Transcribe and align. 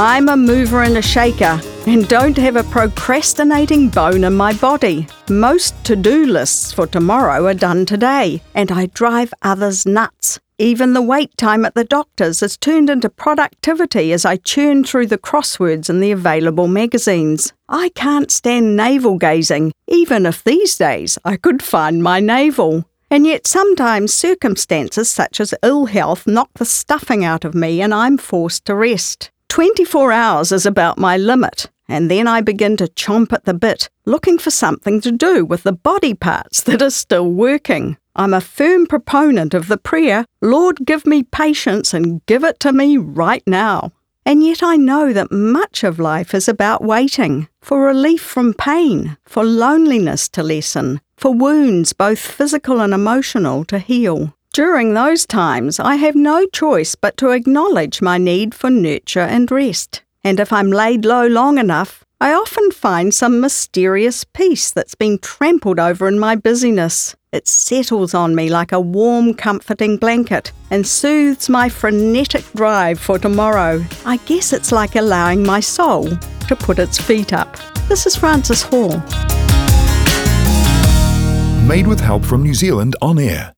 I'm 0.00 0.28
a 0.28 0.36
mover 0.36 0.84
and 0.84 0.96
a 0.96 1.02
shaker 1.02 1.60
and 1.84 2.06
don't 2.06 2.36
have 2.36 2.54
a 2.54 2.62
procrastinating 2.62 3.88
bone 3.88 4.22
in 4.22 4.32
my 4.32 4.52
body. 4.52 5.08
Most 5.28 5.74
to 5.86 5.96
do 5.96 6.24
lists 6.24 6.72
for 6.72 6.86
tomorrow 6.86 7.44
are 7.46 7.54
done 7.54 7.84
today, 7.84 8.40
and 8.54 8.70
I 8.70 8.86
drive 8.86 9.34
others 9.42 9.86
nuts. 9.86 10.38
Even 10.56 10.92
the 10.92 11.02
wait 11.02 11.36
time 11.36 11.64
at 11.64 11.74
the 11.74 11.82
doctor's 11.82 12.44
is 12.44 12.56
turned 12.56 12.88
into 12.88 13.08
productivity 13.08 14.12
as 14.12 14.24
I 14.24 14.36
churn 14.36 14.84
through 14.84 15.08
the 15.08 15.18
crosswords 15.18 15.90
in 15.90 15.98
the 15.98 16.12
available 16.12 16.68
magazines. 16.68 17.52
I 17.68 17.88
can't 17.88 18.30
stand 18.30 18.76
navel 18.76 19.18
gazing, 19.18 19.72
even 19.88 20.26
if 20.26 20.44
these 20.44 20.78
days 20.78 21.18
I 21.24 21.36
could 21.36 21.60
find 21.60 22.04
my 22.04 22.20
navel. 22.20 22.84
And 23.10 23.26
yet 23.26 23.48
sometimes 23.48 24.14
circumstances 24.14 25.10
such 25.10 25.40
as 25.40 25.54
ill 25.64 25.86
health 25.86 26.24
knock 26.24 26.50
the 26.54 26.64
stuffing 26.64 27.24
out 27.24 27.44
of 27.44 27.56
me 27.56 27.82
and 27.82 27.92
I'm 27.92 28.16
forced 28.16 28.64
to 28.66 28.76
rest. 28.76 29.32
24 29.48 30.12
hours 30.12 30.52
is 30.52 30.66
about 30.66 30.98
my 30.98 31.16
limit, 31.16 31.70
and 31.88 32.10
then 32.10 32.28
I 32.28 32.40
begin 32.40 32.76
to 32.76 32.86
chomp 32.86 33.32
at 33.32 33.44
the 33.44 33.54
bit, 33.54 33.88
looking 34.04 34.38
for 34.38 34.50
something 34.50 35.00
to 35.00 35.10
do 35.10 35.44
with 35.44 35.62
the 35.62 35.72
body 35.72 36.14
parts 36.14 36.62
that 36.62 36.82
are 36.82 36.90
still 36.90 37.30
working. 37.30 37.96
I'm 38.14 38.34
a 38.34 38.40
firm 38.40 38.86
proponent 38.86 39.54
of 39.54 39.68
the 39.68 39.78
prayer, 39.78 40.26
Lord, 40.42 40.84
give 40.84 41.06
me 41.06 41.22
patience 41.22 41.94
and 41.94 42.24
give 42.26 42.44
it 42.44 42.60
to 42.60 42.72
me 42.72 42.98
right 42.98 43.42
now. 43.46 43.92
And 44.26 44.44
yet 44.44 44.62
I 44.62 44.76
know 44.76 45.12
that 45.14 45.32
much 45.32 45.82
of 45.82 45.98
life 45.98 46.34
is 46.34 46.48
about 46.48 46.84
waiting 46.84 47.48
for 47.62 47.86
relief 47.86 48.20
from 48.20 48.52
pain, 48.52 49.16
for 49.24 49.42
loneliness 49.42 50.28
to 50.30 50.42
lessen, 50.42 51.00
for 51.16 51.32
wounds, 51.32 51.94
both 51.94 52.18
physical 52.18 52.80
and 52.80 52.92
emotional, 52.92 53.64
to 53.64 53.78
heal. 53.78 54.34
During 54.58 54.94
those 54.94 55.24
times, 55.24 55.78
I 55.78 55.94
have 55.94 56.16
no 56.16 56.44
choice 56.46 56.96
but 56.96 57.16
to 57.18 57.30
acknowledge 57.30 58.02
my 58.02 58.18
need 58.18 58.56
for 58.56 58.70
nurture 58.70 59.20
and 59.20 59.48
rest. 59.52 60.02
And 60.24 60.40
if 60.40 60.52
I'm 60.52 60.72
laid 60.72 61.04
low 61.04 61.28
long 61.28 61.58
enough, 61.58 62.04
I 62.20 62.32
often 62.32 62.72
find 62.72 63.14
some 63.14 63.40
mysterious 63.40 64.24
peace 64.24 64.72
that's 64.72 64.96
been 64.96 65.18
trampled 65.18 65.78
over 65.78 66.08
in 66.08 66.18
my 66.18 66.34
busyness. 66.34 67.14
It 67.30 67.46
settles 67.46 68.14
on 68.14 68.34
me 68.34 68.48
like 68.48 68.72
a 68.72 68.80
warm, 68.80 69.34
comforting 69.34 69.96
blanket 69.96 70.50
and 70.72 70.84
soothes 70.84 71.48
my 71.48 71.68
frenetic 71.68 72.42
drive 72.56 72.98
for 72.98 73.16
tomorrow. 73.16 73.84
I 74.04 74.16
guess 74.26 74.52
it's 74.52 74.72
like 74.72 74.96
allowing 74.96 75.44
my 75.44 75.60
soul 75.60 76.08
to 76.48 76.56
put 76.56 76.80
its 76.80 76.98
feet 77.00 77.32
up. 77.32 77.56
This 77.88 78.06
is 78.06 78.16
Frances 78.16 78.62
Hall. 78.62 78.98
Made 81.64 81.86
with 81.86 82.00
help 82.00 82.24
from 82.24 82.42
New 82.42 82.54
Zealand 82.54 82.96
on 83.00 83.20
air. 83.20 83.54